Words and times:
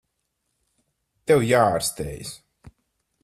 Tev 1.31 1.45
jāārstējas. 1.49 2.31